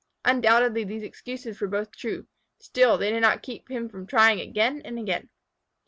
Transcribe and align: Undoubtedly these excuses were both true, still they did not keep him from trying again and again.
Undoubtedly 0.25 0.83
these 0.83 1.03
excuses 1.03 1.61
were 1.61 1.67
both 1.67 1.95
true, 1.95 2.25
still 2.57 2.97
they 2.97 3.11
did 3.11 3.19
not 3.19 3.43
keep 3.43 3.69
him 3.69 3.87
from 3.87 4.07
trying 4.07 4.39
again 4.41 4.81
and 4.83 4.97
again. 4.97 5.29